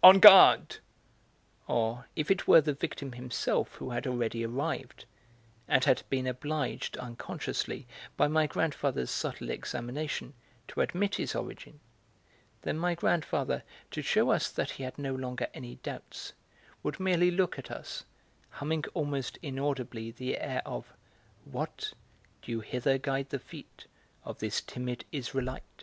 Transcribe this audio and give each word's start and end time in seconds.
on 0.00 0.20
guard," 0.20 0.76
or, 1.66 2.06
if 2.14 2.30
it 2.30 2.46
were 2.46 2.60
the 2.60 2.72
victim 2.72 3.14
himself 3.14 3.74
who 3.74 3.90
had 3.90 4.06
already 4.06 4.46
arrived, 4.46 5.04
and 5.66 5.82
had 5.86 6.04
been 6.08 6.24
obliged, 6.24 6.96
unconsciously, 6.98 7.84
by 8.16 8.28
my 8.28 8.46
grandfather's 8.46 9.10
subtle 9.10 9.50
examination, 9.50 10.32
to 10.68 10.80
admit 10.82 11.16
his 11.16 11.34
origin, 11.34 11.80
then 12.62 12.78
my 12.78 12.94
grandfather, 12.94 13.64
to 13.90 14.00
shew 14.00 14.30
us 14.30 14.48
that 14.50 14.70
he 14.70 14.84
had 14.84 14.96
no 15.00 15.16
longer 15.16 15.48
any 15.52 15.74
doubts, 15.82 16.32
would 16.84 17.00
merely 17.00 17.32
look 17.32 17.58
at 17.58 17.68
us, 17.68 18.04
humming 18.50 18.84
almost 18.94 19.36
inaudibly 19.42 20.12
the 20.12 20.38
air 20.38 20.62
of 20.64 20.92
What! 21.44 21.92
do 22.42 22.52
you 22.52 22.60
hither 22.60 22.98
guide 22.98 23.30
the 23.30 23.40
feet 23.40 23.88
Of 24.24 24.38
this 24.38 24.60
timid 24.60 25.04
Israelite? 25.10 25.82